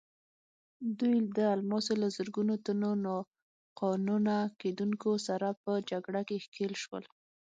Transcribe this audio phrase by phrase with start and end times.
[0.99, 7.03] دوی د الماسو له زرګونو تنو ناقانونه کیندونکو سره په جګړه کې ښکېل شول.